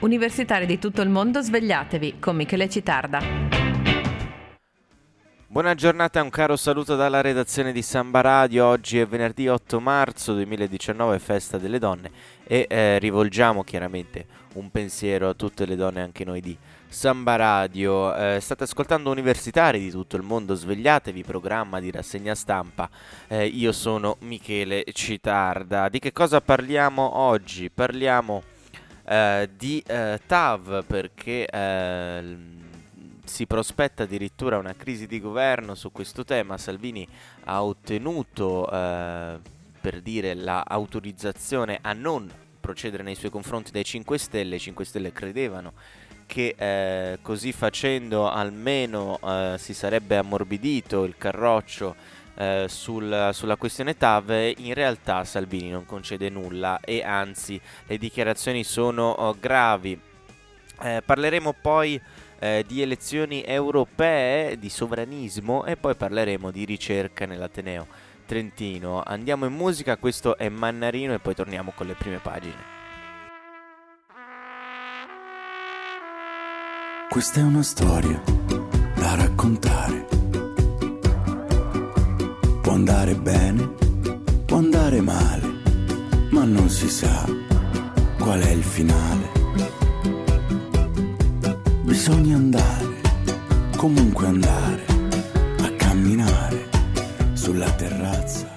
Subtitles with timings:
[0.00, 3.20] Universitari di tutto il mondo, svegliatevi con Michele Citarda.
[5.48, 8.66] Buona giornata e un caro saluto dalla redazione di Samba Radio.
[8.66, 12.12] Oggi è venerdì 8 marzo 2019, festa delle donne
[12.44, 16.56] e eh, rivolgiamo chiaramente un pensiero a tutte le donne, anche noi di
[16.86, 18.14] Samba Radio.
[18.14, 22.88] Eh, state ascoltando universitari di tutto il mondo, svegliatevi, programma di rassegna stampa.
[23.26, 25.88] Eh, io sono Michele Citarda.
[25.88, 27.68] Di che cosa parliamo oggi?
[27.68, 28.44] Parliamo
[29.08, 32.36] eh, di eh, TAV perché eh,
[33.24, 36.58] si prospetta addirittura una crisi di governo su questo tema.
[36.58, 37.06] Salvini
[37.44, 39.38] ha ottenuto, eh,
[39.80, 44.56] per dire, l'autorizzazione a non procedere nei suoi confronti dai 5 Stelle.
[44.56, 45.72] I 5 Stelle credevano
[46.26, 51.96] che eh, così facendo almeno eh, si sarebbe ammorbidito il carroccio
[52.38, 58.62] eh, sul, sulla questione TAV, in realtà Salvini non concede nulla e anzi le dichiarazioni
[58.62, 60.00] sono oh, gravi.
[60.80, 62.00] Eh, parleremo poi
[62.38, 67.86] eh, di elezioni europee, di sovranismo e poi parleremo di ricerca nell'Ateneo
[68.24, 69.02] Trentino.
[69.04, 72.76] Andiamo in musica, questo è Mannarino e poi torniamo con le prime pagine.
[77.08, 78.22] Questa è una storia
[78.94, 80.06] da raccontare
[82.68, 83.66] Può andare bene,
[84.44, 85.46] può andare male,
[86.28, 87.24] ma non si sa
[88.18, 89.30] qual è il finale.
[91.80, 93.00] Bisogna andare,
[93.74, 94.84] comunque andare,
[95.62, 96.68] a camminare
[97.32, 98.54] sulla terrazza.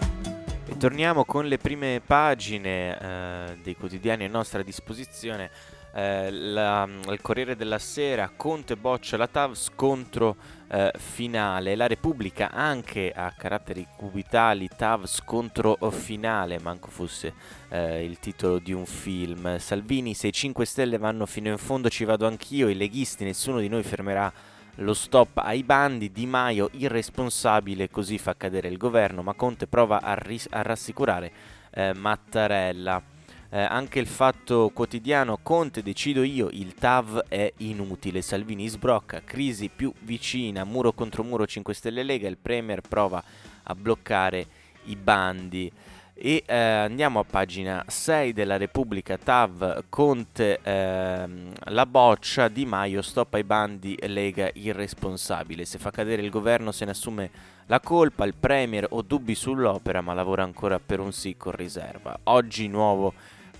[0.65, 5.49] E torniamo con le prime pagine eh, dei quotidiani a nostra disposizione.
[5.93, 10.35] Eh, la, il Corriere della Sera, Conte boccia la TAV, scontro
[10.69, 11.75] eh, finale.
[11.75, 17.33] La Repubblica anche a caratteri cubitali, TAV, scontro finale, manco fosse
[17.69, 19.57] eh, il titolo di un film.
[19.57, 23.59] Salvini, se i 5 Stelle vanno fino in fondo ci vado anch'io, i leghisti, nessuno
[23.59, 24.31] di noi fermerà
[24.75, 30.01] lo stop ai bandi, Di Maio irresponsabile così fa cadere il governo, ma Conte prova
[30.01, 31.31] a, ris- a rassicurare
[31.71, 33.10] eh, Mattarella
[33.53, 39.69] eh, anche il fatto quotidiano Conte decido io, il TAV è inutile, Salvini sbrocca, crisi
[39.69, 43.21] più vicina, muro contro muro 5 Stelle Lega, il Premier prova
[43.63, 44.45] a bloccare
[44.85, 45.69] i bandi.
[46.13, 53.01] E eh, andiamo a pagina 6 della Repubblica TAV, Conte, ehm, la boccia, Di Maio,
[53.01, 55.65] stop ai bandi, Lega irresponsabile.
[55.65, 57.31] Se fa cadere il governo se ne assume
[57.65, 62.17] la colpa, il Premier ho dubbi sull'opera ma lavora ancora per un sì con riserva.
[62.25, 63.13] Oggi nuovo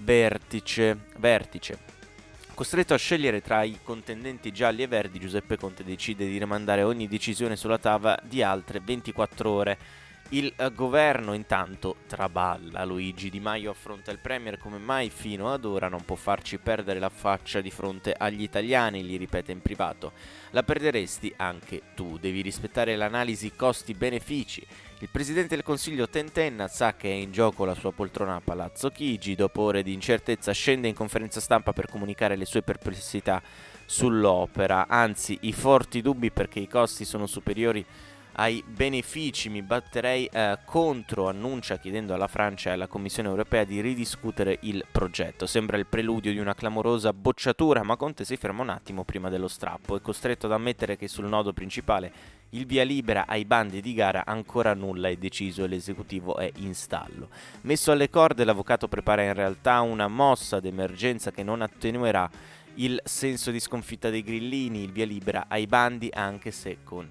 [0.04, 1.78] vertice, vertice.
[2.54, 7.08] Costretto a scegliere tra i contendenti gialli e verdi, Giuseppe Conte decide di rimandare ogni
[7.08, 9.78] decisione sulla tavola di altre 24 ore.
[10.34, 12.86] Il governo intanto traballa.
[12.86, 17.00] Luigi Di Maio affronta il Premier come mai fino ad ora non può farci perdere
[17.00, 20.14] la faccia di fronte agli italiani, gli ripete in privato.
[20.52, 24.66] La perderesti anche tu, devi rispettare l'analisi costi-benefici.
[25.00, 28.90] Il presidente del Consiglio Tentenna sa che è in gioco la sua poltrona a Palazzo
[28.90, 33.42] Chigi, dopo ore di incertezza scende in conferenza stampa per comunicare le sue perplessità
[33.84, 37.86] sull'opera, anzi i forti dubbi perché i costi sono superiori
[38.34, 43.82] ai benefici mi batterei eh, contro, annuncia chiedendo alla Francia e alla Commissione europea di
[43.82, 45.46] ridiscutere il progetto.
[45.46, 49.48] Sembra il preludio di una clamorosa bocciatura, ma Conte si ferma un attimo prima dello
[49.48, 49.96] strappo.
[49.96, 54.24] È costretto ad ammettere che sul nodo principale il via libera ai bandi di gara
[54.26, 57.30] ancora nulla è deciso e l'esecutivo è in stallo.
[57.62, 62.30] Messo alle corde, l'avvocato prepara in realtà una mossa d'emergenza che non attenuerà
[62.76, 67.08] il senso di sconfitta dei grillini, il via libera ai bandi anche se con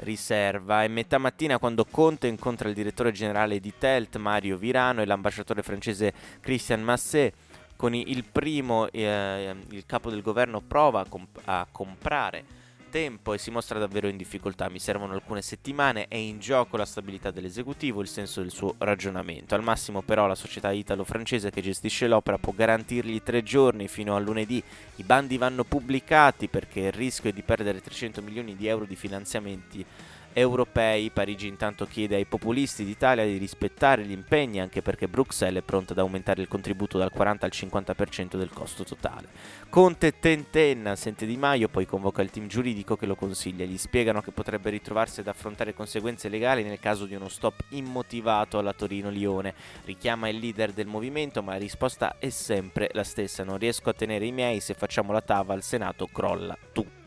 [0.00, 0.82] riserva.
[0.82, 5.62] È metà mattina quando Conte incontra il direttore generale di Telt, Mario Virano, e l'ambasciatore
[5.62, 7.32] francese Christian Masset.
[7.76, 12.58] Con il primo, eh, il capo del governo prova a, comp- a comprare
[12.90, 14.68] tempo e si mostra davvero in difficoltà.
[14.68, 19.54] Mi servono alcune settimane, è in gioco la stabilità dell'esecutivo, il senso del suo ragionamento.
[19.54, 24.18] Al massimo però la società italo-francese che gestisce l'opera può garantirgli tre giorni fino a
[24.18, 24.62] lunedì.
[24.96, 28.96] I bandi vanno pubblicati perché il rischio è di perdere 300 milioni di euro di
[28.96, 29.86] finanziamenti
[30.32, 31.10] europei.
[31.10, 35.92] Parigi intanto chiede ai populisti d'Italia di rispettare gli impegni anche perché Bruxelles è pronta
[35.92, 39.28] ad aumentare il contributo dal 40 al 50% del costo totale.
[39.68, 43.64] Conte tentenna, sente Di Maio, poi convoca il team giuridico che lo consiglia.
[43.64, 48.58] Gli spiegano che potrebbe ritrovarsi ad affrontare conseguenze legali nel caso di uno stop immotivato
[48.58, 49.54] alla Torino-Lione.
[49.84, 53.44] Richiama il leader del movimento, ma la risposta è sempre la stessa.
[53.44, 56.99] Non riesco a tenere i miei, se facciamo la tava al Senato crolla tutto.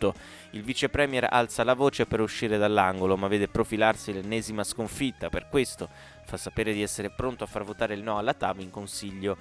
[0.52, 5.30] Il vice premier alza la voce per uscire dall'angolo, ma vede profilarsi l'ennesima sconfitta.
[5.30, 5.88] Per questo
[6.26, 9.38] fa sapere di essere pronto a far votare il no alla TAV in consiglio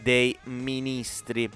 [0.00, 1.50] dei ministri.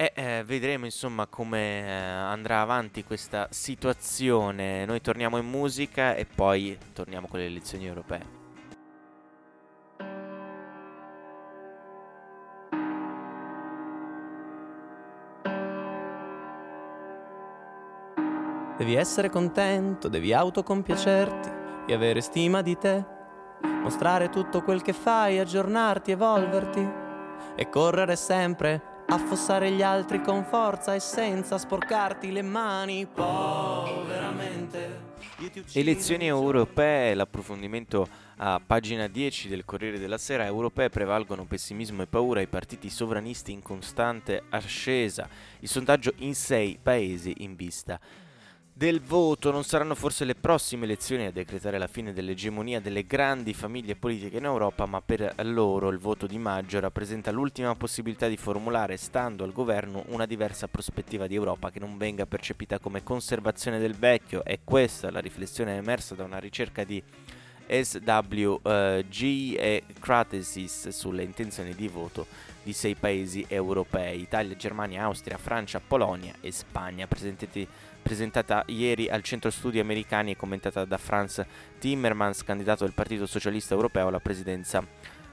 [0.00, 4.84] E eh, vedremo insomma come eh, andrà avanti questa situazione.
[4.84, 8.37] Noi torniamo in musica e poi torniamo con le elezioni europee.
[18.78, 21.50] Devi essere contento, devi autocompiacerti
[21.88, 23.04] e avere stima di te.
[23.60, 26.88] Mostrare tutto quel che fai, aggiornarti, evolverti
[27.56, 33.04] e correre sempre affossare gli altri con forza e senza sporcarti le mani.
[33.12, 35.06] Poveramente.
[35.72, 42.40] Elezioni europee, l'approfondimento a pagina 10 del Corriere della Sera, europee prevalgono pessimismo e paura,
[42.40, 45.28] i partiti sovranisti in costante ascesa,
[45.58, 47.98] il sondaggio in sei paesi in vista
[48.78, 49.50] del voto.
[49.50, 54.36] Non saranno forse le prossime elezioni a decretare la fine dell'egemonia delle grandi famiglie politiche
[54.36, 59.42] in Europa, ma per loro il voto di maggio rappresenta l'ultima possibilità di formulare, stando
[59.42, 64.44] al governo, una diversa prospettiva di Europa che non venga percepita come conservazione del vecchio.
[64.44, 67.02] È questa la riflessione emersa da una ricerca di
[67.68, 69.22] SWG
[69.58, 72.26] e Cratesis sulle intenzioni di voto
[72.68, 77.08] di sei paesi europei, Italia, Germania, Austria, Francia, Polonia e Spagna,
[78.02, 81.42] presentata ieri al centro studi americani e commentata da Franz
[81.78, 84.84] Timmermans, candidato del Partito Socialista Europeo alla presidenza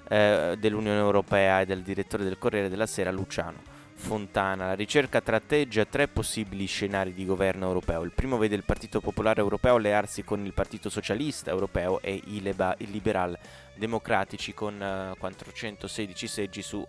[0.07, 3.73] eh, dell'Unione Europea e del direttore del Corriere della Sera Luciano.
[3.97, 4.67] Fontana.
[4.67, 8.03] La ricerca tratteggia tre possibili scenari di governo europeo.
[8.03, 12.41] Il primo vede il Partito Popolare Europeo allearsi con il Partito Socialista Europeo e i,
[12.41, 13.37] leba- i liberal
[13.73, 16.85] democratici con uh, 416 seggi su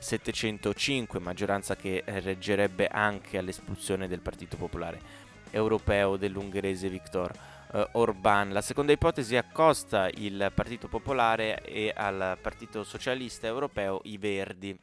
[0.00, 5.00] 705, maggioranza che reggerebbe anche all'espulsione del Partito Popolare
[5.50, 7.32] Europeo dell'ungherese Viktor
[7.72, 8.52] uh, Orban.
[8.52, 14.76] La seconda ipotesi accosta il Partito Popolare e al Partito Socialista Europeo i Verdi.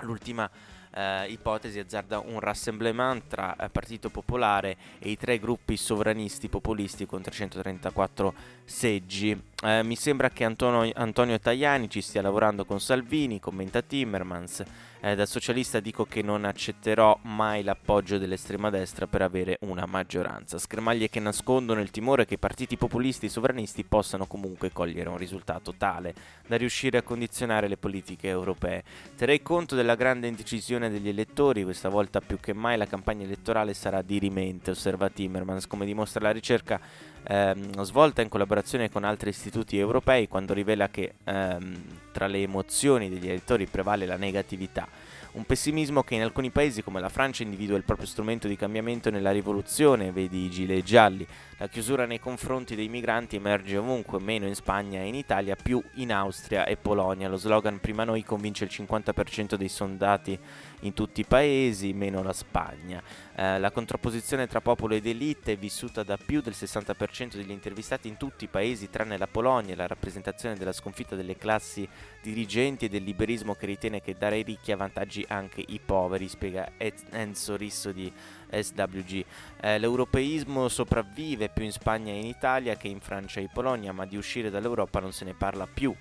[0.00, 0.50] L'ultima
[0.94, 7.06] eh, ipotesi azzarda un rassemblement tra eh, Partito Popolare e i tre gruppi sovranisti populisti
[7.06, 8.34] con 334
[8.64, 9.40] seggi.
[9.64, 14.64] Eh, mi sembra che Antonio, Antonio Tajani ci stia lavorando con Salvini, commenta Timmermans.
[15.04, 20.58] Eh, da socialista dico che non accetterò mai l'appoggio dell'estrema destra per avere una maggioranza.
[20.58, 25.74] Schermaglie che nascondono il timore che i partiti populisti sovranisti possano comunque cogliere un risultato
[25.76, 26.14] tale
[26.46, 28.84] da riuscire a condizionare le politiche europee.
[29.16, 33.74] Terrei conto della grande indecisione degli elettori, questa volta più che mai la campagna elettorale
[33.74, 36.80] sarà dirimente, osserva Timmermans, come dimostra la ricerca
[37.24, 41.82] ehm, svolta in collaborazione con altri istituti europei quando rivela che ehm,
[42.12, 44.86] tra le emozioni degli elettori prevale la negatività.
[45.32, 49.08] Un pessimismo che in alcuni paesi come la Francia individua il proprio strumento di cambiamento
[49.08, 51.26] nella rivoluzione, vedi i gilet gialli.
[51.56, 55.82] La chiusura nei confronti dei migranti emerge ovunque, meno in Spagna e in Italia, più
[55.94, 57.30] in Austria e Polonia.
[57.30, 60.38] Lo slogan prima noi convince il 50% dei sondati
[60.80, 63.02] in tutti i paesi, meno la Spagna.
[63.34, 68.08] Eh, la contrapposizione tra popolo ed elite è vissuta da più del 60% degli intervistati
[68.08, 71.88] in tutti i paesi, tranne la Polonia, la rappresentazione della sconfitta delle classi
[72.20, 76.72] dirigenti e del liberismo che ritiene che dare ai ricchi avvantaggi anche i poveri, spiega
[76.76, 78.12] Enzo Risso di
[78.50, 79.24] SWG.
[79.60, 83.92] Eh, l'europeismo sopravvive più in Spagna e in Italia che in Francia e in Polonia,
[83.92, 85.94] ma di uscire dall'Europa non se ne parla più.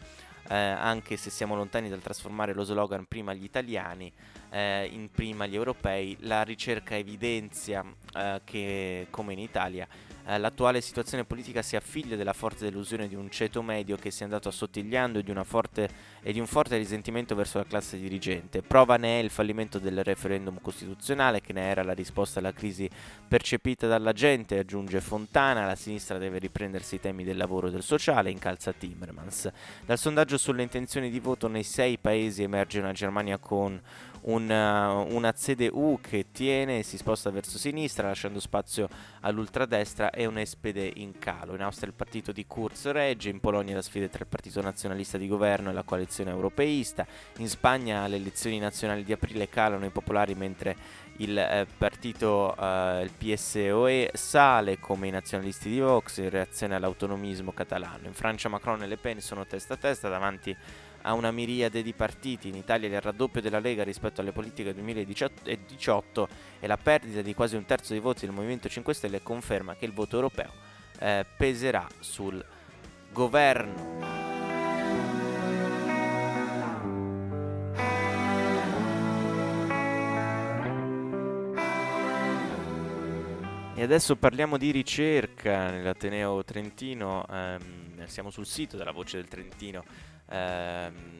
[0.50, 4.12] Eh, anche se siamo lontani dal trasformare lo slogan prima gli italiani
[4.50, 9.87] eh, in prima gli europei, la ricerca evidenzia eh, che come in Italia
[10.31, 14.21] eh, l'attuale situazione politica sia figlia della forte delusione di un ceto medio che si
[14.21, 15.90] è andato assottigliando e di, forte,
[16.21, 18.61] e di, un forte risentimento verso la classe dirigente.
[18.61, 22.90] Prova ne è il fallimento del referendum costituzionale, che ne era la risposta alla crisi
[23.28, 25.66] percepita dalla gente, aggiunge Fontana.
[25.66, 29.52] La sinistra deve riprendersi i temi del lavoro e del sociale, incalza Timmermans.
[29.85, 33.80] Dal sondaggio sulle intenzioni di voto nei sei paesi emerge una Germania con
[34.23, 38.87] una, una CDU che tiene e si sposta verso sinistra lasciando spazio
[39.21, 41.56] all'ultradestra e un SPD in calo.
[41.56, 45.18] In Austria il partito di Kurz regge, in Polonia la sfida tra il partito nazionalista
[45.18, 47.06] di governo e la coalizione europeista,
[47.37, 50.75] in Spagna le elezioni nazionali di aprile calano i popolari mentre
[51.18, 57.51] il eh, partito, eh, il PSOE, sale come i nazionalisti di Vox in reazione all'autonomismo
[57.51, 58.07] catalano.
[58.07, 60.56] In Francia Macron e Le Pen sono testa a testa davanti a
[61.10, 62.48] una miriade di partiti.
[62.48, 66.28] In Italia il raddoppio della Lega rispetto alle politiche 2018
[66.60, 69.86] e la perdita di quasi un terzo dei voti del Movimento 5 Stelle conferma che
[69.86, 70.52] il voto europeo
[71.00, 72.44] eh, peserà sul
[73.12, 74.20] governo.
[83.81, 89.84] E adesso parliamo di ricerca nell'Ateneo Trentino, ehm, siamo sul sito della Voce del Trentino
[90.31, 91.11] ehm,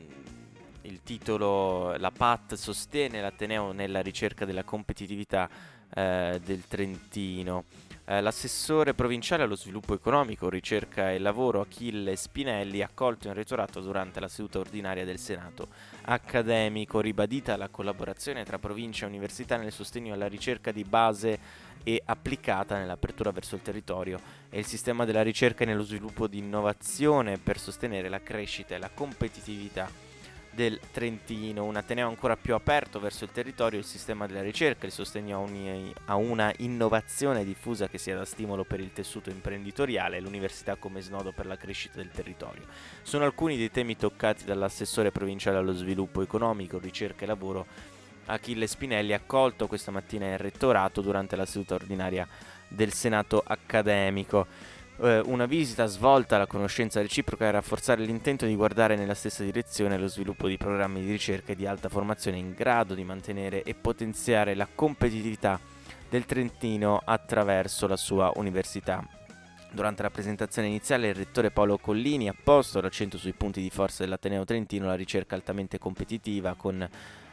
[0.84, 5.50] il titolo La PAT sostiene l'Ateneo nella ricerca della competitività
[5.93, 7.65] eh, del Trentino.
[8.05, 14.19] Eh, l'assessore provinciale allo sviluppo economico, ricerca e lavoro Achille Spinelli, accolto in retorato durante
[14.19, 15.67] la seduta ordinaria del Senato
[16.03, 21.39] accademico, ribadita la collaborazione tra provincia e università nel sostegno alla ricerca di base
[21.83, 24.19] e applicata nell'apertura verso il territorio
[24.50, 28.79] e il sistema della ricerca e nello sviluppo di innovazione per sostenere la crescita e
[28.79, 30.11] la competitività
[30.53, 34.91] del Trentino, un Ateneo ancora più aperto verso il territorio, il sistema della ricerca, il
[34.91, 40.20] sostegno a, a, una innovazione diffusa che sia da stimolo per il tessuto imprenditoriale e
[40.20, 42.63] l'università come snodo per la crescita del territorio.
[43.01, 47.65] Sono alcuni dei temi toccati dall'assessore provinciale allo sviluppo economico, ricerca e lavoro
[48.25, 52.27] Achille Spinelli, accolto questa mattina in rettorato durante la seduta ordinaria
[52.67, 54.48] del Senato accademico
[55.01, 59.98] eh, una visita svolta alla conoscenza reciproca e rafforzare l'intento di guardare nella stessa direzione
[59.98, 63.74] lo sviluppo di programmi di ricerca e di alta formazione in grado di mantenere e
[63.74, 65.60] potenziare la competitività
[66.10, 69.03] del Trentino attraverso la sua università.
[69.74, 74.03] Durante la presentazione iniziale il rettore Paolo Collini ha posto l'accento sui punti di forza
[74.03, 76.88] dell'Ateneo Trentino, la ricerca altamente competitiva con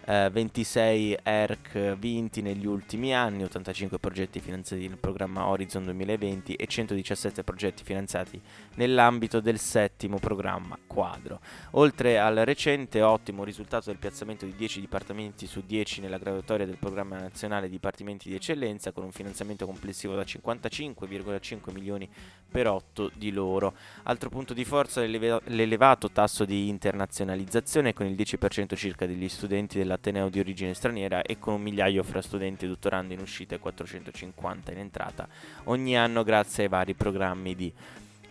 [0.09, 6.67] eh, 26 ERC vinti negli ultimi anni, 85 progetti finanziati nel programma Horizon 2020 e
[6.67, 8.41] 117 progetti finanziati
[8.77, 11.41] nell'ambito del settimo programma quadro.
[11.73, 16.79] Oltre al recente ottimo risultato del piazzamento di 10 dipartimenti su 10 nella graduatoria del
[16.79, 22.09] programma nazionale Dipartimenti di Eccellenza con un finanziamento complessivo da 55,5 milioni
[22.51, 23.75] per 8 di loro.
[24.05, 29.98] Altro punto di forza l'elevato tasso di internazionalizzazione con il 10% circa degli studenti della
[29.99, 33.59] Ateneo di origine straniera e con un migliaio fra studenti e dottorandi in uscita e
[33.59, 35.29] 450 in entrata
[35.65, 37.73] ogni anno grazie ai vari programmi di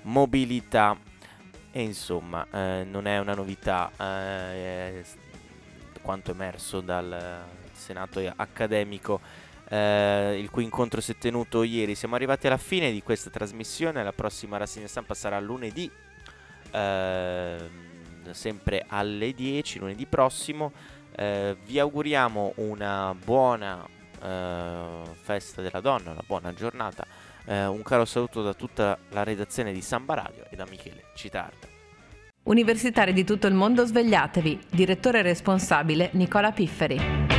[0.04, 0.98] mobilità.
[1.72, 5.04] E insomma, eh, non è una novità eh,
[6.02, 7.44] quanto emerso dal
[7.74, 9.20] Senato accademico.
[9.70, 11.94] Eh, il cui incontro si è tenuto ieri.
[11.94, 14.02] Siamo arrivati alla fine di questa trasmissione.
[14.04, 15.92] La prossima rassegna stampa sarà lunedì,
[16.72, 17.70] eh,
[18.32, 20.72] sempre alle 10, lunedì prossimo.
[21.16, 23.86] Eh, vi auguriamo una buona
[24.22, 24.86] eh,
[25.22, 27.06] festa della donna, una buona giornata.
[27.46, 31.68] Eh, un caro saluto da tutta la redazione di Samba Radio e da Michele Citarda.
[32.44, 34.68] Universitari di tutto il mondo svegliatevi.
[34.70, 37.37] Direttore responsabile Nicola Pifferi.